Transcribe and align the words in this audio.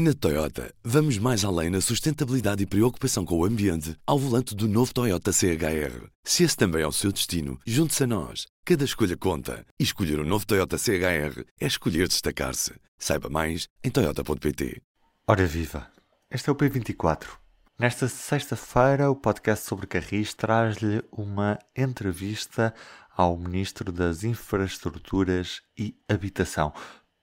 Na 0.00 0.14
Toyota, 0.14 0.72
vamos 0.84 1.18
mais 1.18 1.44
além 1.44 1.70
na 1.70 1.80
sustentabilidade 1.80 2.62
e 2.62 2.66
preocupação 2.66 3.24
com 3.24 3.36
o 3.36 3.44
ambiente 3.44 3.96
ao 4.06 4.16
volante 4.16 4.54
do 4.54 4.68
novo 4.68 4.94
Toyota 4.94 5.32
CHR. 5.32 6.06
Se 6.22 6.44
esse 6.44 6.56
também 6.56 6.82
é 6.82 6.86
o 6.86 6.92
seu 6.92 7.10
destino, 7.10 7.58
junte-se 7.66 8.04
a 8.04 8.06
nós. 8.06 8.46
Cada 8.64 8.84
escolha 8.84 9.16
conta. 9.16 9.66
E 9.76 9.82
escolher 9.82 10.20
o 10.20 10.22
um 10.22 10.24
novo 10.24 10.46
Toyota 10.46 10.78
CHR 10.78 11.42
é 11.60 11.66
escolher 11.66 12.06
destacar-se. 12.06 12.74
Saiba 12.96 13.28
mais 13.28 13.66
em 13.82 13.90
Toyota.pt. 13.90 14.80
Ora 15.26 15.44
viva! 15.44 15.90
Este 16.30 16.48
é 16.48 16.52
o 16.52 16.54
P24. 16.54 17.26
Nesta 17.76 18.06
sexta-feira, 18.06 19.10
o 19.10 19.16
podcast 19.16 19.66
sobre 19.66 19.88
Carris 19.88 20.32
traz-lhe 20.32 21.02
uma 21.10 21.58
entrevista 21.76 22.72
ao 23.16 23.36
Ministro 23.36 23.90
das 23.90 24.22
Infraestruturas 24.22 25.60
e 25.76 25.96
Habitação, 26.08 26.72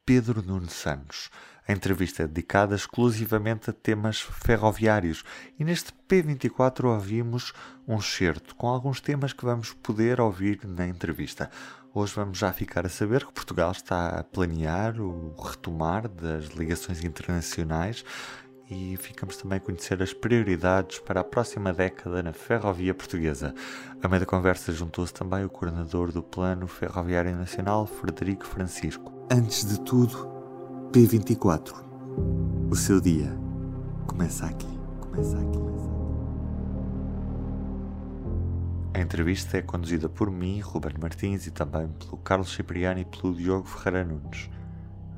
Pedro 0.05 0.43
Nuno 0.43 0.69
Santos. 0.69 1.31
A 1.67 1.73
entrevista 1.73 2.21
é 2.21 2.27
dedicada 2.27 2.75
exclusivamente 2.75 3.71
a 3.71 3.73
temas 3.73 4.21
ferroviários 4.21 5.23
e 5.57 5.63
neste 5.63 5.91
P24 6.07 6.83
ouvimos 6.83 7.53
um 7.87 7.99
certo 7.99 8.55
com 8.55 8.67
alguns 8.67 9.01
temas 9.01 9.33
que 9.33 9.43
vamos 9.43 9.73
poder 9.73 10.21
ouvir 10.21 10.59
na 10.63 10.85
entrevista. 10.87 11.49
Hoje 11.91 12.13
vamos 12.13 12.37
já 12.37 12.53
ficar 12.53 12.85
a 12.85 12.89
saber 12.89 13.25
que 13.25 13.33
Portugal 13.33 13.71
está 13.71 14.19
a 14.19 14.23
planear 14.23 15.01
o 15.01 15.33
retomar 15.41 16.07
das 16.07 16.49
ligações 16.49 17.03
internacionais 17.03 18.05
e 18.69 18.97
ficamos 18.97 19.37
também 19.37 19.57
a 19.57 19.61
conhecer 19.61 20.01
as 20.01 20.13
prioridades 20.13 20.99
para 20.99 21.21
a 21.21 21.23
próxima 21.23 21.71
década 21.71 22.23
na 22.23 22.33
ferrovia 22.33 22.93
portuguesa. 22.93 23.53
A 24.01 24.07
meio 24.07 24.21
da 24.21 24.25
conversa 24.25 24.71
juntou-se 24.71 25.13
também 25.13 25.45
o 25.45 25.49
coordenador 25.49 26.11
do 26.11 26.23
Plano 26.23 26.67
Ferroviário 26.67 27.35
Nacional, 27.35 27.85
Frederico 27.85 28.45
Francisco. 28.45 29.11
Antes 29.31 29.65
de 29.65 29.79
tudo, 29.81 30.27
P24. 30.91 31.73
O 32.69 32.75
seu 32.75 32.99
dia 32.99 33.31
começa 34.07 34.45
aqui. 34.45 34.67
Começa 34.99 35.37
aqui. 35.37 35.57
Começa 35.57 35.79
aqui. 35.79 35.95
A 38.95 39.01
entrevista 39.01 39.57
é 39.57 39.61
conduzida 39.61 40.07
por 40.07 40.31
mim, 40.31 40.61
Ruben 40.61 40.93
Martins, 40.99 41.45
e 41.45 41.51
também 41.51 41.87
pelo 41.99 42.17
Carlos 42.17 42.53
Cipriani 42.53 43.01
e 43.01 43.05
pelo 43.05 43.35
Diogo 43.35 43.67
Ferreira 43.67 44.05
Nunes. 44.05 44.49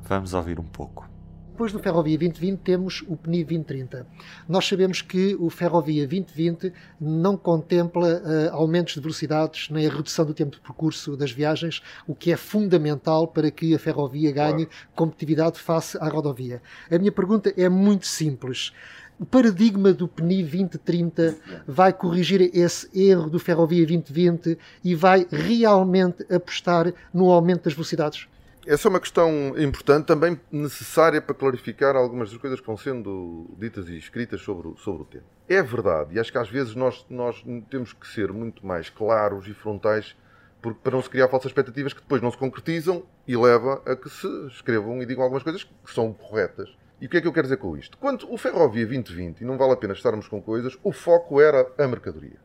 Vamos 0.03 0.33
ouvir 0.33 0.59
um 0.59 0.63
pouco. 0.63 1.16
Depois 1.57 1.71
do 1.71 1.79
Ferrovia 1.79 2.19
2020 2.19 2.59
temos 2.59 3.03
o 3.07 3.17
PNI 3.17 3.43
2030. 3.43 4.05
Nós 4.47 4.67
sabemos 4.67 5.01
que 5.01 5.35
o 5.39 5.49
Ferrovia 5.49 6.05
2020 6.05 6.71
não 7.01 7.35
contempla 7.35 8.21
uh, 8.21 8.53
aumentos 8.53 8.93
de 8.93 8.99
velocidades 8.99 9.67
nem 9.71 9.87
a 9.87 9.89
redução 9.89 10.23
do 10.23 10.35
tempo 10.35 10.51
de 10.51 10.61
percurso 10.61 11.17
das 11.17 11.31
viagens, 11.31 11.81
o 12.05 12.13
que 12.13 12.31
é 12.31 12.37
fundamental 12.37 13.27
para 13.27 13.49
que 13.49 13.73
a 13.73 13.79
ferrovia 13.79 14.31
ganhe 14.31 14.67
claro. 14.67 14.81
competitividade 14.93 15.57
face 15.59 15.97
à 15.97 16.07
rodovia. 16.07 16.61
A 16.91 16.99
minha 16.99 17.11
pergunta 17.11 17.51
é 17.57 17.67
muito 17.67 18.05
simples. 18.05 18.71
O 19.19 19.25
paradigma 19.25 19.91
do 19.91 20.07
PNI 20.07 20.43
2030 20.43 21.37
vai 21.67 21.91
corrigir 21.91 22.51
esse 22.53 22.87
erro 22.93 23.31
do 23.31 23.39
Ferrovia 23.39 23.83
2020 23.83 24.59
e 24.83 24.93
vai 24.93 25.25
realmente 25.31 26.23
apostar 26.31 26.93
no 27.11 27.31
aumento 27.31 27.63
das 27.63 27.73
velocidades? 27.73 28.27
Essa 28.67 28.89
é 28.89 28.89
uma 28.89 28.99
questão 28.99 29.57
importante, 29.57 30.07
também 30.07 30.37
necessária 30.51 31.21
para 31.21 31.33
clarificar 31.33 31.95
algumas 31.95 32.31
das 32.31 32.37
coisas 32.37 32.59
que 32.59 32.67
vão 32.67 32.75
sendo 32.75 33.49
ditas 33.57 33.87
e 33.87 33.97
escritas 33.97 34.41
sobre, 34.41 34.67
o, 34.67 34.75
sobre 34.75 35.03
o 35.03 35.05
tema. 35.05 35.23
É 35.47 35.63
verdade, 35.63 36.15
e 36.15 36.19
acho 36.19 36.33
que 36.33 36.37
às 36.37 36.49
vezes 36.49 36.75
nós, 36.75 37.05
nós 37.09 37.41
temos 37.69 37.93
que 37.93 38.05
ser 38.05 38.33
muito 38.33 38.67
mais 38.67 38.89
claros 38.89 39.47
e 39.47 39.53
frontais 39.53 40.17
porque, 40.61 40.81
para 40.83 40.91
não 40.91 41.01
se 41.01 41.09
criar 41.09 41.29
falsas 41.29 41.49
expectativas 41.49 41.93
que 41.93 42.01
depois 42.01 42.21
não 42.21 42.29
se 42.29 42.37
concretizam 42.37 43.05
e 43.25 43.37
leva 43.37 43.81
a 43.85 43.95
que 43.95 44.09
se 44.09 44.27
escrevam 44.47 45.01
e 45.01 45.05
digam 45.05 45.23
algumas 45.23 45.43
coisas 45.43 45.63
que 45.63 45.93
são 45.93 46.11
corretas. 46.11 46.69
E 46.99 47.05
o 47.05 47.09
que 47.09 47.15
é 47.15 47.21
que 47.21 47.27
eu 47.27 47.31
quero 47.31 47.47
dizer 47.47 47.57
com 47.57 47.77
isto? 47.77 47.97
Quando 47.97 48.29
o 48.29 48.37
Ferrovia 48.37 48.85
2020, 48.85 49.39
e 49.39 49.45
não 49.45 49.57
vale 49.57 49.71
a 49.71 49.77
pena 49.77 49.93
estarmos 49.93 50.27
com 50.27 50.41
coisas, 50.41 50.77
o 50.83 50.91
foco 50.91 51.39
era 51.39 51.71
a 51.77 51.87
mercadoria. 51.87 52.37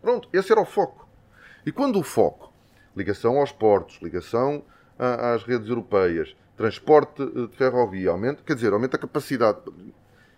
Pronto, 0.00 0.28
esse 0.32 0.52
era 0.52 0.60
o 0.60 0.64
foco. 0.64 1.08
E 1.66 1.72
quando 1.72 1.98
o 1.98 2.04
foco, 2.04 2.52
ligação 2.94 3.40
aos 3.40 3.50
portos, 3.50 3.98
ligação 4.00 4.62
às 4.98 5.42
redes 5.42 5.68
europeias, 5.68 6.34
transporte 6.56 7.22
eh, 7.22 7.46
de 7.46 7.56
ferrovia, 7.56 8.10
aumenta, 8.10 8.42
quer 8.42 8.54
dizer, 8.54 8.72
aumenta 8.72 8.96
a 8.96 9.00
capacidade. 9.00 9.58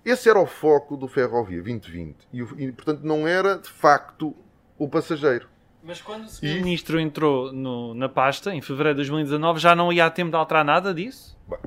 Esse 0.05 0.29
era 0.29 0.39
o 0.39 0.47
foco 0.47 0.97
do 0.97 1.07
Ferrovia 1.07 1.63
2020 1.63 2.17
e, 2.33 2.41
e 2.41 2.73
portanto, 2.73 3.03
não 3.03 3.27
era 3.29 3.59
de 3.59 3.69
facto 3.69 4.35
o 4.79 4.89
passageiro. 4.89 5.49
Mas 5.83 6.01
quando 6.01 6.25
o 6.25 6.29
Sr. 6.29 6.45
E... 6.45 6.55
Ministro 6.55 6.99
entrou 6.99 7.53
no, 7.53 7.95
na 7.95 8.09
pasta, 8.09 8.55
em 8.55 8.61
fevereiro 8.61 8.97
de 8.97 9.09
2019, 9.09 9.61
já 9.61 9.77
não 9.77 9.93
ia 9.93 10.07
a 10.07 10.11
tempo 10.11 10.31
de 10.31 10.37
alterar 10.37 10.65
nada 10.65 10.93
disso? 10.93 11.37
Bem, 11.47 11.59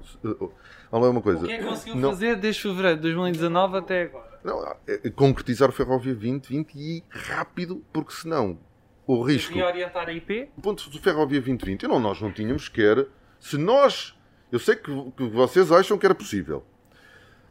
é 0.91 0.95
uma 0.95 1.21
coisa. 1.21 1.43
O 1.43 1.47
que 1.47 1.53
é 1.53 1.57
que 1.59 1.65
conseguiu 1.65 1.95
não... 1.95 2.09
fazer 2.09 2.35
desde 2.35 2.61
fevereiro 2.61 2.97
de 2.97 3.03
2019 3.03 3.77
até 3.77 4.03
agora? 4.03 4.31
Não, 4.43 4.75
é 4.87 5.09
concretizar 5.11 5.69
o 5.69 5.71
Ferrovia 5.71 6.13
2020 6.13 6.75
e 6.75 7.03
rápido, 7.09 7.83
porque 7.93 8.11
senão 8.13 8.57
o 9.05 9.21
risco. 9.23 9.57
E 9.57 9.61
orientar 9.61 10.07
a 10.07 10.13
IP? 10.13 10.49
O 10.57 10.61
ponto 10.61 10.89
do 10.89 10.99
Ferrovia 10.99 11.39
2020, 11.39 11.87
não, 11.87 11.99
nós 11.99 12.21
não 12.21 12.31
tínhamos 12.31 12.65
sequer. 12.65 13.07
Se 13.39 13.57
nós. 13.57 14.15
Eu 14.51 14.59
sei 14.59 14.75
que, 14.75 14.91
que 15.11 15.27
vocês 15.29 15.71
acham 15.71 15.97
que 15.97 16.05
era 16.05 16.15
possível. 16.15 16.65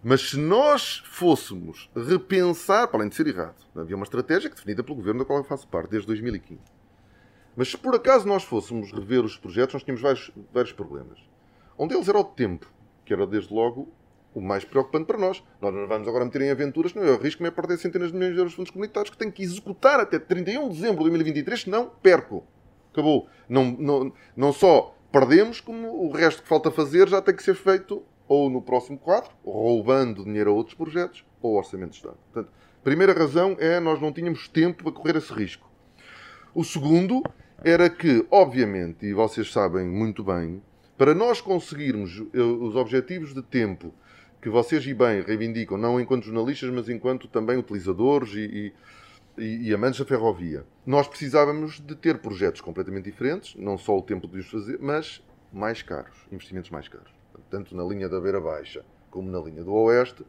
Mas 0.03 0.31
se 0.31 0.39
nós 0.39 1.03
fôssemos 1.05 1.91
repensar, 1.95 2.89
para 2.89 3.01
além 3.01 3.11
de 3.11 3.15
ser 3.15 3.27
errado, 3.27 3.57
havia 3.77 3.97
uma 3.97 4.05
estratégia 4.05 4.49
definida 4.49 4.83
pelo 4.83 4.97
governo 4.97 5.21
da 5.21 5.27
qual 5.27 5.39
eu 5.39 5.45
faço 5.45 5.69
parte 5.69 5.91
desde 5.91 6.07
2015. 6.07 6.61
Mas 7.55 7.69
se 7.69 7.77
por 7.77 7.95
acaso 7.95 8.27
nós 8.27 8.43
fôssemos 8.43 8.93
rever 8.93 9.23
os 9.23 9.37
projetos, 9.37 9.75
nós 9.75 9.83
tínhamos 9.83 10.01
vários, 10.01 10.31
vários 10.53 10.73
problemas. 10.73 11.19
Um 11.79 11.87
deles 11.87 12.09
era 12.09 12.19
o 12.19 12.25
tempo, 12.25 12.71
que 13.05 13.13
era 13.13 13.27
desde 13.27 13.53
logo 13.53 13.93
o 14.35 14.41
mais 14.41 14.65
preocupante 14.65 15.07
para 15.07 15.19
nós. 15.19 15.43
Nós 15.61 15.75
não 15.75 15.87
vamos 15.87 16.07
agora 16.07 16.25
meter 16.25 16.43
em 16.43 16.51
aventuras, 16.51 16.95
não, 16.95 17.03
eu 17.03 17.15
arrisco-me 17.15 17.49
a 17.49 17.53
perder 17.53 17.79
centenas 17.79 18.13
de 18.13 18.15
milhões 18.15 18.35
de 18.35 18.39
euros 18.39 18.53
de 18.53 18.57
fundos 18.57 18.71
comunitários 18.71 19.11
que 19.11 19.17
tenho 19.17 19.33
que 19.33 19.43
executar 19.43 20.01
até 20.01 20.19
31 20.19 20.69
de 20.69 20.75
dezembro 20.75 21.05
de 21.05 21.11
2023, 21.11 21.63
senão 21.63 21.91
perco. 22.03 22.45
Acabou. 22.93 23.29
Não, 23.49 23.65
não, 23.73 24.13
não 24.37 24.53
só 24.53 24.95
perdemos, 25.13 25.61
como 25.61 26.07
o 26.07 26.11
resto 26.11 26.43
que 26.43 26.49
falta 26.49 26.71
fazer 26.71 27.09
já 27.09 27.21
tem 27.21 27.35
que 27.35 27.43
ser 27.43 27.55
feito 27.55 28.03
ou 28.29 28.49
no 28.49 28.63
próximo 28.63 28.97
quadro, 28.97 29.31
roubando 29.45 30.25
dinheiro 30.25 30.51
a 30.51 30.55
outros 30.55 30.77
projetos, 30.77 31.25
ou 31.43 31.57
orçamento 31.57 31.91
de 31.91 31.97
Estado. 31.97 32.17
Portanto, 32.33 32.53
a 32.81 32.85
primeira 32.85 33.13
razão 33.13 33.57
é 33.59 33.81
nós 33.81 34.01
não 34.01 34.13
tínhamos 34.13 34.47
tempo 34.47 34.85
para 34.85 34.93
correr 34.93 35.17
esse 35.17 35.33
risco. 35.33 35.69
O 36.55 36.63
segundo 36.63 37.23
era 37.63 37.91
que, 37.91 38.25
obviamente, 38.31 39.05
e 39.05 39.13
vocês 39.13 39.53
sabem 39.53 39.85
muito 39.85 40.23
bem, 40.23 40.63
para 40.97 41.15
nós 41.15 41.41
conseguirmos 41.41 42.23
eh, 42.33 42.41
os 42.41 42.77
objetivos 42.77 43.35
de 43.35 43.43
tempo 43.43 43.93
que 44.41 44.49
vocês 44.49 44.87
e 44.87 44.95
bem 44.95 45.21
reivindicam, 45.21 45.77
não 45.77 46.01
enquanto 46.01 46.25
jornalistas, 46.25 46.71
mas 46.71 46.89
enquanto 46.89 47.29
também 47.29 47.59
utilizadores 47.59 48.33
e, 48.35 48.73
e, 49.37 49.69
e, 49.69 49.75
amantes 49.75 50.01
da 50.01 50.07
ferrovia. 50.07 50.65
Nós 50.87 51.07
precisávamos 51.07 51.81
de 51.81 51.95
ter 51.95 52.19
projetos 52.19 52.61
completamente 52.61 53.05
diferentes, 53.05 53.55
não 53.55 53.77
só 53.77 53.97
o 53.97 54.03
tempo 54.03 54.27
de 54.27 54.39
os 54.39 54.51
fazer, 54.51 54.79
mas 54.81 55.23
mais 55.53 55.83
caros, 55.83 56.17
investimentos 56.33 56.71
mais 56.71 56.89
caros. 56.89 57.13
Tanto 57.51 57.77
na 57.77 57.85
linha 57.85 58.09
da 58.09 58.21
Beira 58.21 58.41
Baixa 58.41 58.85
como 59.11 59.31
na 59.31 59.41
linha 59.41 59.65
do 59.65 59.73
Oeste, 59.73 60.25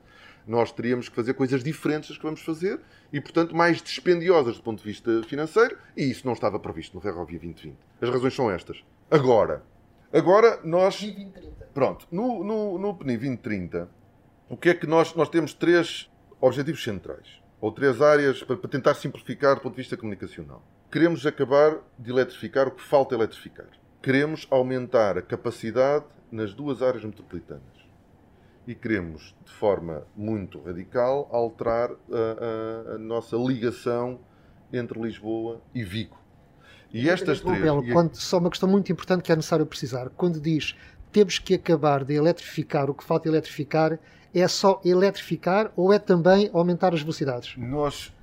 nós 0.46 0.72
teríamos 0.72 1.08
que 1.08 1.16
fazer 1.16 1.36
coisas 1.36 1.64
diferentes 1.64 2.10
das 2.10 2.18
que 2.18 2.24
vamos 2.24 2.42
fazer 2.42 2.80
e, 3.14 3.22
portanto, 3.22 3.56
mais 3.56 3.82
dispendiosas 3.82 4.56
do 4.58 4.64
ponto 4.64 4.80
de 4.80 4.86
vista 4.86 5.22
financeiro, 5.24 5.78
e 5.96 6.10
isso 6.10 6.26
não 6.26 6.34
estava 6.34 6.60
previsto 6.60 6.96
no 6.96 7.02
Ferrovia 7.02 7.40
2020. 7.40 7.78
As 8.02 8.10
razões 8.10 8.34
são 8.34 8.50
estas. 8.50 8.84
Agora, 9.10 9.64
agora 10.12 10.60
nós. 10.64 11.00
Pronto, 11.74 12.08
no, 12.12 12.44
no, 12.44 12.78
no 12.80 12.96
PNI 12.96 13.18
2030 13.18 14.01
o 14.52 14.58
que 14.58 14.68
é 14.68 14.74
que 14.74 14.86
nós, 14.86 15.16
nós 15.16 15.30
temos 15.30 15.54
três 15.54 16.12
objetivos 16.42 16.84
centrais, 16.84 17.42
ou 17.62 17.72
três 17.72 18.02
áreas 18.02 18.44
para, 18.44 18.58
para 18.58 18.70
tentar 18.70 18.94
simplificar 18.96 19.56
do 19.56 19.62
ponto 19.62 19.76
de 19.76 19.82
vista 19.82 19.96
comunicacional. 19.96 20.62
Queremos 20.92 21.26
acabar 21.26 21.78
de 21.98 22.12
eletrificar 22.12 22.68
o 22.68 22.72
que 22.72 22.84
falta 22.84 23.16
eletrificar. 23.16 23.70
Queremos 24.02 24.46
aumentar 24.52 25.18
a 25.18 25.22
capacidade 25.22 26.04
nas 26.30 26.54
duas 26.54 26.82
áreas 26.82 27.06
metropolitanas. 27.06 27.64
E 28.68 28.76
queremos, 28.76 29.34
de 29.46 29.54
forma 29.54 30.06
muito 30.18 30.62
radical, 30.62 31.30
alterar 31.32 31.90
a, 31.92 32.92
a, 32.92 32.96
a 32.96 32.98
nossa 32.98 33.38
ligação 33.38 34.20
entre 34.74 35.00
Lisboa 35.00 35.62
e 35.74 35.82
Vigo. 35.82 36.20
E 36.94 37.10
estas 37.10 37.40
três. 37.40 37.62
Belo, 37.62 37.90
quando, 37.94 38.16
só 38.16 38.38
uma 38.38 38.50
questão 38.50 38.68
muito 38.68 38.92
importante 38.92 39.24
que 39.24 39.32
é 39.32 39.36
necessário 39.36 39.66
precisar. 39.66 40.10
Quando 40.10 40.42
diz 40.42 40.76
temos 41.12 41.40
que 41.40 41.54
acabar 41.56 42.04
de 42.04 42.14
eletrificar 42.14 42.90
o 42.90 42.94
que 42.94 43.04
falta 43.04 43.28
eletrificar, 43.28 44.00
é 44.34 44.48
só 44.48 44.82
eletrificar 44.86 45.72
ou 45.76 45.92
é 45.92 46.00
também 46.00 46.50
aumentar 46.54 46.94
as 46.94 47.02
velocidades? 47.02 47.56
Nós, 47.58 48.14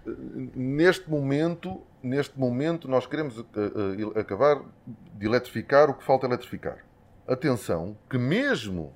neste 0.54 1.08
momento, 1.10 1.80
neste 2.02 2.38
momento 2.38 2.88
nós 2.88 3.06
queremos 3.06 3.38
uh, 3.38 3.44
uh, 3.44 4.18
acabar 4.18 4.62
de 4.86 5.26
eletrificar 5.26 5.90
o 5.90 5.94
que 5.94 6.04
falta 6.04 6.26
eletrificar. 6.26 6.78
Atenção, 7.26 7.96
que 8.08 8.16
mesmo 8.16 8.94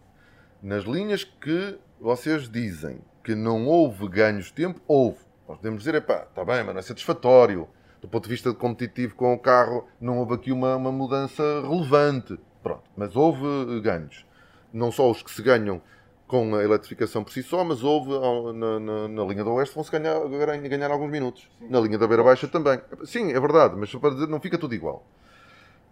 nas 0.62 0.84
linhas 0.84 1.24
que 1.24 1.78
vocês 2.00 2.48
dizem 2.48 3.00
que 3.22 3.34
não 3.34 3.66
houve 3.66 4.08
ganhos 4.08 4.46
de 4.46 4.52
tempo, 4.54 4.80
houve. 4.86 5.18
Nós 5.46 5.58
podemos 5.58 5.80
dizer, 5.80 5.96
epá, 5.96 6.26
está 6.28 6.44
bem, 6.44 6.64
mas 6.64 6.74
não 6.74 6.78
é 6.78 6.82
satisfatório. 6.82 7.68
Do 8.00 8.08
ponto 8.08 8.24
de 8.24 8.30
vista 8.30 8.52
competitivo 8.52 9.14
com 9.14 9.32
o 9.32 9.38
carro, 9.38 9.86
não 10.00 10.18
houve 10.18 10.34
aqui 10.34 10.50
uma, 10.50 10.76
uma 10.76 10.90
mudança 10.90 11.42
relevante. 11.62 12.38
Pronto, 12.62 12.82
mas 12.96 13.16
houve 13.16 13.80
ganhos. 13.80 14.24
Não 14.72 14.90
só 14.92 15.10
os 15.10 15.22
que 15.22 15.30
se 15.30 15.42
ganham 15.42 15.82
com 16.26 16.54
a 16.54 16.62
eletrificação 16.64 17.22
por 17.22 17.30
si 17.32 17.42
só, 17.42 17.62
mas 17.62 17.82
houve 17.82 18.10
na, 18.54 18.80
na- 18.80 19.08
na 19.08 19.24
linha 19.24 19.44
do 19.44 19.52
Oeste 19.52 19.74
vão-se 19.74 19.90
ganhar, 19.90 20.18
ganhar, 20.28 20.56
ganhar 20.68 20.90
alguns 20.90 21.10
minutos. 21.10 21.46
Na 21.60 21.78
linha 21.80 21.98
da 21.98 22.06
Beira 22.06 22.22
Baixa 22.22 22.48
também. 22.48 22.80
Sim, 23.04 23.32
é 23.32 23.40
verdade, 23.40 23.74
mas 23.76 23.94
para 23.94 24.10
dizer, 24.14 24.28
não 24.28 24.40
fica 24.40 24.56
tudo 24.56 24.74
igual. 24.74 25.04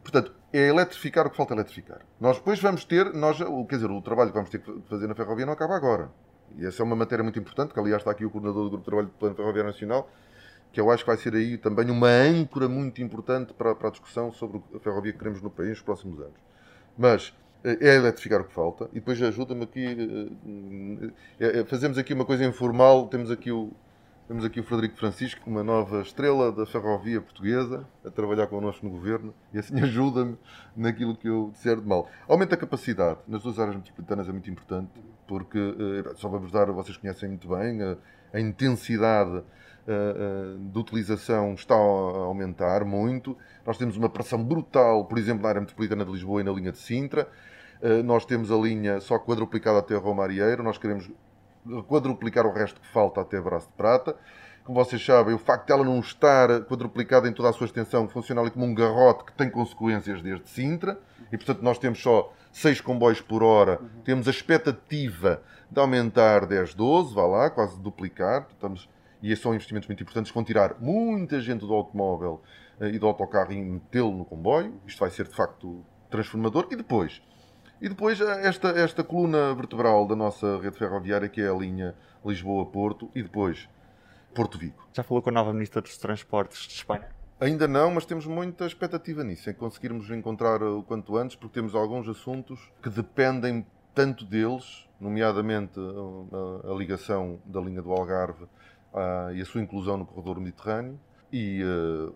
Portanto, 0.02 0.32
é 0.52 0.68
eletrificar 0.68 1.26
o 1.26 1.30
que 1.30 1.36
falta 1.36 1.52
eletrificar. 1.52 2.00
Nós 2.18 2.38
depois 2.38 2.58
vamos 2.60 2.84
ter, 2.84 3.12
nós, 3.12 3.36
quer 3.68 3.76
dizer, 3.76 3.90
o 3.90 4.00
trabalho 4.00 4.30
que 4.30 4.34
vamos 4.36 4.48
ter 4.50 4.60
que 4.60 4.80
fazer 4.88 5.06
na 5.06 5.14
ferrovia 5.14 5.44
não 5.44 5.52
acaba 5.52 5.76
agora. 5.76 6.10
E 6.56 6.64
essa 6.66 6.82
é 6.82 6.84
uma 6.84 6.96
matéria 6.96 7.22
muito 7.22 7.38
importante, 7.38 7.74
que 7.74 7.78
aliás 7.78 8.00
está 8.00 8.10
aqui 8.10 8.24
o 8.24 8.30
coordenador 8.30 8.64
do 8.64 8.70
Grupo 8.70 8.82
de 8.82 8.86
Trabalho 8.86 9.08
do 9.08 9.12
Plano 9.14 9.34
Ferroviário 9.36 9.70
Nacional, 9.70 10.10
que 10.72 10.80
eu 10.80 10.90
acho 10.90 11.04
que 11.04 11.10
vai 11.10 11.18
ser 11.18 11.34
aí 11.34 11.58
também 11.58 11.90
uma 11.90 12.08
âncora 12.08 12.66
muito 12.68 13.02
importante 13.02 13.52
para, 13.52 13.74
para 13.74 13.88
a 13.88 13.90
discussão 13.90 14.32
sobre 14.32 14.62
a 14.74 14.78
ferrovia 14.78 15.12
que 15.12 15.18
queremos 15.18 15.42
no 15.42 15.50
país 15.50 15.70
nos 15.70 15.82
próximos 15.82 16.18
anos. 16.18 16.34
Mas 16.96 17.32
eh, 17.64 17.78
é 17.80 17.96
eletrificar 17.96 18.40
o 18.40 18.44
que 18.44 18.52
falta 18.52 18.88
e 18.92 18.94
depois 18.94 19.20
ajuda-me 19.22 19.64
aqui. 19.64 19.84
eh, 21.40 21.60
eh, 21.60 21.64
fazemos 21.64 21.98
aqui 21.98 22.14
uma 22.14 22.24
coisa 22.24 22.44
informal. 22.44 23.08
Temos 23.08 23.30
aqui 23.30 23.50
o, 23.50 23.70
temos 24.28 24.44
aqui 24.44 24.60
o 24.60 24.64
Frederico 24.64 24.96
Francisco, 24.96 25.48
uma 25.48 25.62
nova 25.62 26.00
estrela 26.02 26.52
da 26.52 26.64
ferrovia 26.64 27.20
portuguesa, 27.20 27.86
a 28.04 28.10
trabalhar 28.10 28.46
connosco 28.46 28.86
no 28.86 28.92
governo 28.92 29.34
e 29.52 29.58
assim 29.58 29.78
ajuda-me 29.80 30.38
naquilo 30.76 31.16
que 31.16 31.28
eu 31.28 31.50
disser 31.52 31.80
de 31.80 31.86
mal. 31.86 32.08
Aumenta 32.28 32.54
a 32.54 32.58
capacidade 32.58 33.18
nas 33.26 33.42
duas 33.42 33.58
áreas 33.58 33.76
metropolitanas 33.76 34.28
é 34.28 34.32
muito 34.32 34.50
importante, 34.50 34.90
porque 35.26 35.58
só 36.16 36.28
vamos 36.28 36.50
dar, 36.50 36.70
vocês 36.70 36.96
conhecem 36.96 37.28
muito 37.28 37.48
bem, 37.48 37.82
a, 37.82 37.96
a 38.32 38.40
intensidade 38.40 39.42
de 40.72 40.78
utilização 40.78 41.54
está 41.54 41.74
a 41.74 41.78
aumentar 41.78 42.84
muito. 42.84 43.36
Nós 43.66 43.76
temos 43.78 43.96
uma 43.96 44.08
pressão 44.08 44.42
brutal, 44.42 45.04
por 45.04 45.18
exemplo, 45.18 45.42
na 45.42 45.48
área 45.48 45.60
metropolitana 45.60 46.04
de 46.04 46.12
Lisboa 46.12 46.40
e 46.40 46.44
na 46.44 46.52
linha 46.52 46.72
de 46.72 46.78
Sintra. 46.78 47.28
Eh, 47.82 48.02
Nós 48.02 48.24
temos 48.24 48.50
a 48.50 48.56
linha 48.56 49.00
só 49.00 49.18
quadruplicada 49.18 49.78
até 49.78 49.94
Roma 49.96 50.22
Arieiro. 50.22 50.62
Nós 50.62 50.78
queremos 50.78 51.10
quadruplicar 51.88 52.46
o 52.46 52.52
resto 52.52 52.80
que 52.80 52.86
falta 52.88 53.20
até 53.20 53.40
Braço 53.40 53.68
de 53.68 53.74
Prata. 53.74 54.16
Como 54.64 54.82
vocês 54.84 55.04
sabem, 55.04 55.34
o 55.34 55.38
facto 55.38 55.66
de 55.66 55.72
ela 55.72 55.84
não 55.84 55.98
estar 56.00 56.60
quadruplicada 56.66 57.28
em 57.28 57.32
toda 57.32 57.48
a 57.48 57.52
sua 57.52 57.64
extensão 57.66 58.08
funciona 58.08 58.40
ali 58.40 58.50
como 58.50 58.66
um 58.66 58.74
garrote 58.74 59.24
que 59.24 59.32
tem 59.32 59.50
consequências 59.50 60.22
desde 60.22 60.48
Sintra. 60.48 60.98
E, 61.32 61.36
portanto, 61.36 61.62
nós 61.62 61.78
temos 61.78 62.00
só 62.02 62.32
6 62.52 62.80
comboios 62.80 63.20
por 63.20 63.42
hora. 63.42 63.80
Temos 64.04 64.28
a 64.28 64.30
expectativa 64.30 65.42
de 65.70 65.80
aumentar 65.80 66.46
10, 66.46 66.74
12, 66.74 67.14
vá 67.14 67.26
lá, 67.26 67.50
quase 67.50 67.78
duplicar. 67.80 68.46
Estamos... 68.50 68.88
E 69.22 69.30
esses 69.30 69.42
são 69.42 69.54
investimentos 69.54 69.88
muito 69.88 70.02
importantes 70.02 70.32
vão 70.32 70.42
tirar 70.42 70.76
muita 70.80 71.40
gente 71.40 71.60
do 71.60 71.74
automóvel 71.74 72.42
eh, 72.80 72.88
e 72.88 72.98
do 72.98 73.06
autocarro 73.06 73.52
e 73.52 73.60
metê-lo 73.60 74.12
no 74.12 74.24
comboio. 74.24 74.80
Isto 74.86 75.00
vai 75.00 75.10
ser, 75.10 75.28
de 75.28 75.34
facto, 75.34 75.84
transformador. 76.08 76.68
E 76.70 76.76
depois, 76.76 77.22
e 77.80 77.88
depois 77.88 78.20
eh, 78.20 78.46
esta, 78.46 78.68
esta 78.68 79.04
coluna 79.04 79.54
vertebral 79.54 80.06
da 80.06 80.16
nossa 80.16 80.58
rede 80.58 80.78
ferroviária, 80.78 81.28
que 81.28 81.40
é 81.40 81.48
a 81.48 81.54
linha 81.54 81.94
Lisboa-Porto, 82.24 83.10
e 83.14 83.22
depois 83.22 83.68
Porto-Vigo. 84.34 84.88
Já 84.92 85.02
falou 85.02 85.22
com 85.22 85.30
a 85.30 85.32
nova 85.32 85.52
Ministra 85.52 85.80
dos 85.80 85.96
Transportes 85.96 86.66
de 86.66 86.74
Espanha? 86.74 87.08
Ainda 87.40 87.66
não, 87.66 87.90
mas 87.90 88.04
temos 88.04 88.26
muita 88.26 88.66
expectativa 88.66 89.24
nisso, 89.24 89.48
em 89.48 89.54
conseguirmos 89.54 90.10
encontrar 90.10 90.62
o 90.62 90.82
quanto 90.82 91.16
antes, 91.16 91.34
porque 91.36 91.54
temos 91.54 91.74
alguns 91.74 92.06
assuntos 92.06 92.70
que 92.82 92.90
dependem 92.90 93.66
tanto 93.94 94.26
deles, 94.26 94.86
nomeadamente 95.00 95.80
uh, 95.80 96.62
a, 96.64 96.72
a 96.72 96.74
ligação 96.76 97.40
da 97.46 97.60
linha 97.60 97.80
do 97.80 97.90
Algarve 97.92 98.46
ah, 98.94 99.30
e 99.32 99.40
a 99.40 99.44
sua 99.44 99.60
inclusão 99.62 99.96
no 99.96 100.06
corredor 100.06 100.40
mediterrâneo, 100.40 100.98
e 101.32 101.62
uh, 101.62 102.14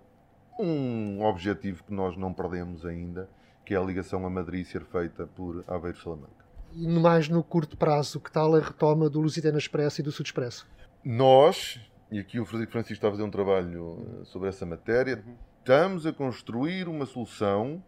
um 0.59 1.25
objetivo 1.25 1.85
que 1.85 1.93
nós 1.93 2.17
não 2.17 2.33
perdemos 2.33 2.85
ainda, 2.85 3.29
que 3.65 3.75
é 3.75 3.77
a 3.77 3.81
ligação 3.81 4.25
a 4.27 4.31
Madrid 4.31 4.67
ser 4.67 4.85
feita 4.85 5.27
por 5.27 5.65
Aveiro 5.67 5.99
Salamanca. 5.99 6.45
E 6.73 6.87
mais 6.89 7.29
no 7.29 7.43
curto 7.43 7.77
prazo, 7.77 8.21
que 8.21 8.31
tal 8.31 8.55
a 8.57 8.61
retoma 8.61 9.09
do 9.09 9.21
Lusitano 9.21 9.59
Expresso 9.59 10.01
e 10.01 10.05
do 10.05 10.11
Sud 10.11 10.29
Expresso? 10.29 10.67
Nós, 11.05 11.81
e 12.11 12.19
aqui 12.19 12.41
o 12.41 12.45
Frederico 12.45 12.73
Francisco 12.73 12.95
está 12.95 13.09
a 13.09 13.11
fazer 13.13 13.23
um 13.23 13.31
trabalho 13.31 14.21
eh, 14.23 14.25
sobre 14.25 14.49
essa 14.49 14.67
matéria, 14.67 15.25
estamos 15.59 16.07
a 16.07 16.13
construir 16.13 16.89
uma 16.89 17.07
solução 17.07 17.83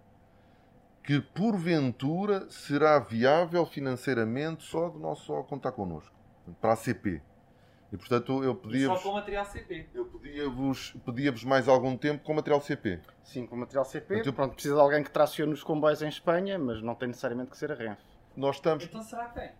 que 1.02 1.20
porventura 1.20 2.48
será 2.48 2.98
viável 2.98 3.64
financeiramente 3.66 4.64
só 4.64 4.88
do 4.88 4.98
nosso 4.98 5.26
só 5.26 5.42
contar 5.42 5.72
connosco, 5.72 6.14
para 6.60 6.72
a 6.72 6.76
CP. 6.76 7.20
E 7.92 7.96
portanto 7.96 8.42
eu 8.42 8.52
Só 8.54 8.60
pedia-vos 8.60 9.02
com 9.02 9.12
material 9.12 9.44
CP. 9.44 9.86
eu 9.94 10.04
pedia-vos 10.06 10.94
pedia-vos 11.04 11.44
mais 11.44 11.68
algum 11.68 11.96
tempo 11.96 12.24
com 12.24 12.34
material 12.34 12.60
CP. 12.60 13.00
Sim, 13.22 13.46
com 13.46 13.56
material 13.56 13.84
CP. 13.84 14.18
Então- 14.18 14.32
Pronto, 14.32 14.54
precisa 14.54 14.74
de 14.74 14.80
alguém 14.80 15.02
que 15.04 15.10
tracione 15.10 15.52
os 15.52 15.62
comboios 15.62 16.02
em 16.02 16.08
Espanha, 16.08 16.58
mas 16.58 16.82
não 16.82 16.94
tem 16.94 17.08
necessariamente 17.08 17.50
que 17.50 17.56
ser 17.56 17.70
a 17.70 17.74
Renfe. 17.74 18.02
Nós 18.36 18.56
estamos 18.56 18.84
Então 18.84 19.02
será 19.02 19.26
que 19.26 19.40
tem? 19.40 19.50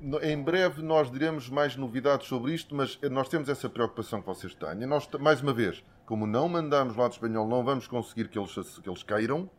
No- 0.00 0.22
Em 0.22 0.40
breve 0.42 0.80
nós 0.82 1.10
diremos 1.10 1.48
mais 1.50 1.76
novidades 1.76 2.26
sobre 2.28 2.54
isto, 2.54 2.74
mas 2.74 2.98
nós 3.10 3.28
temos 3.28 3.48
essa 3.48 3.68
preocupação 3.68 4.20
que 4.20 4.26
vocês 4.26 4.54
têm. 4.54 4.86
Nós, 4.86 5.08
mais 5.20 5.42
uma 5.42 5.52
vez, 5.52 5.84
como 6.06 6.26
não 6.26 6.48
mandamos 6.48 6.96
lado 6.96 7.12
espanhol, 7.12 7.46
não 7.46 7.62
vamos 7.64 7.86
conseguir 7.86 8.28
que 8.28 8.38
eles, 8.38 8.52
que 8.80 8.88
eles 8.88 9.02
queiram. 9.02 9.50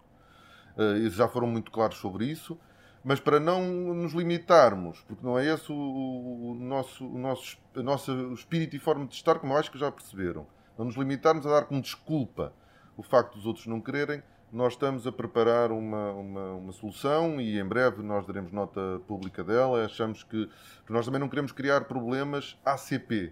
Eh, 0.77 0.81
Eles 0.97 1.13
já 1.13 1.27
foram 1.27 1.47
muito 1.47 1.69
claros 1.71 1.97
sobre 1.97 2.25
isso. 2.25 2.57
Mas 3.03 3.19
para 3.19 3.39
não 3.39 3.63
nos 3.95 4.13
limitarmos, 4.13 4.99
porque 5.07 5.25
não 5.25 5.37
é 5.39 5.45
esse 5.51 5.71
o, 5.71 5.75
o 5.75 6.55
nosso, 6.55 7.05
o 7.07 7.17
nosso 7.17 7.57
a 7.75 7.81
nossa 7.81 8.11
espírito 8.33 8.75
e 8.75 8.79
forma 8.79 9.05
de 9.07 9.15
estar, 9.15 9.39
como 9.39 9.53
eu 9.53 9.57
acho 9.57 9.71
que 9.71 9.79
já 9.79 9.91
perceberam. 9.91 10.45
Não 10.77 10.85
nos 10.85 10.95
limitarmos 10.95 11.45
a 11.47 11.49
dar 11.49 11.65
como 11.65 11.81
desculpa 11.81 12.53
o 12.95 13.01
facto 13.03 13.35
dos 13.35 13.45
outros 13.45 13.65
não 13.65 13.81
quererem, 13.81 14.21
nós 14.51 14.73
estamos 14.73 15.07
a 15.07 15.11
preparar 15.11 15.71
uma, 15.71 16.11
uma, 16.11 16.53
uma 16.55 16.71
solução 16.73 17.39
e 17.39 17.57
em 17.57 17.65
breve 17.65 18.03
nós 18.03 18.25
daremos 18.27 18.51
nota 18.51 19.01
pública 19.07 19.43
dela. 19.43 19.85
Achamos 19.85 20.23
que, 20.23 20.49
nós 20.89 21.05
também 21.05 21.19
não 21.21 21.29
queremos 21.29 21.51
criar 21.53 21.85
problemas 21.85 22.59
ACP. 22.65 23.31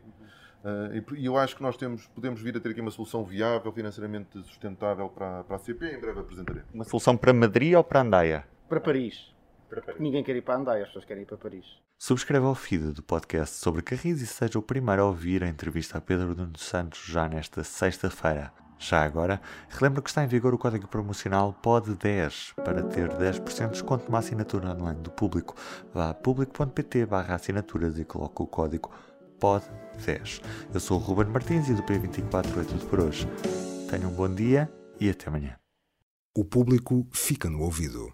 Uh, 0.64 0.96
e 0.96 1.02
por- 1.02 1.18
e 1.18 1.26
eu 1.26 1.38
acho 1.38 1.56
que 1.58 1.62
nós 1.62 1.76
temos, 1.78 2.08
podemos 2.08 2.42
vir 2.42 2.56
a 2.56 2.60
ter 2.60 2.70
aqui 2.70 2.80
uma 2.82 2.90
solução 2.92 3.24
viável, 3.26 3.72
financeiramente 3.72 4.42
sustentável 4.44 5.10
para, 5.10 5.44
para 5.44 5.58
a 5.58 5.60
ACP. 5.60 5.86
Em 5.94 6.00
breve 6.00 6.22
apresentaremos. 6.22 6.70
Uma 6.74 6.86
solução 6.86 7.16
para 7.18 7.34
Madrid 7.34 7.74
ou 7.76 7.84
para 7.84 8.02
Andaia? 8.02 8.46
Para 8.70 8.80
Paris. 8.80 9.34
Ninguém 10.00 10.24
quer 10.24 10.36
ir 10.36 10.42
para 10.42 10.56
Andai, 10.56 10.82
as 10.82 10.88
pessoas 10.88 11.06
querem 11.06 11.24
ir 11.24 11.26
para 11.26 11.38
Paris. 11.38 11.66
Subscreva 11.98 12.50
o 12.50 12.56
feed 12.56 12.94
do 12.94 13.04
podcast 13.04 13.56
sobre 13.56 13.82
Carris 13.82 14.22
e 14.22 14.28
seja 14.28 14.58
o 14.58 14.62
primeiro 14.62 15.02
a 15.02 15.06
ouvir 15.06 15.44
a 15.44 15.48
entrevista 15.48 15.98
a 15.98 16.02
Pedro 16.02 16.36
Nuno 16.36 16.58
Santos 16.58 17.04
já 17.06 17.28
nesta 17.28 17.64
sexta-feira. 17.64 18.52
Já 18.82 19.04
agora, 19.04 19.42
relembro 19.68 20.02
que 20.02 20.10
está 20.10 20.24
em 20.24 20.28
vigor 20.28 20.54
o 20.54 20.58
código 20.58 20.88
promocional 20.88 21.54
POD10 21.62 22.56
para 22.64 22.82
ter 22.84 23.10
10% 23.10 23.66
de 23.66 23.72
desconto 23.72 24.06
numa 24.06 24.20
assinatura 24.20 24.70
online 24.70 25.02
do 25.02 25.12
público. 25.12 25.54
Vá 25.94 26.12
a 26.12 26.14
público.pt 26.14 27.06
barra 27.06 27.36
assinaturas 27.36 28.00
e 28.00 28.06
coloque 28.06 28.42
o 28.42 28.48
código 28.48 28.90
POD10. 29.40 30.42
Eu 30.74 30.80
sou 30.80 30.98
o 30.98 31.02
Ruben 31.02 31.26
Martins 31.26 31.68
e 31.68 31.74
do 31.74 31.84
P24 31.84 32.62
é 32.62 32.64
tudo 32.64 32.86
por 32.88 33.02
hoje. 33.02 33.28
Tenham 33.90 34.12
um 34.12 34.16
bom 34.16 34.34
dia 34.34 34.72
e 34.98 35.10
até 35.10 35.28
amanhã. 35.28 35.58
O 36.34 36.46
público 36.46 37.06
fica 37.12 37.50
no 37.50 37.62
ouvido. 37.62 38.14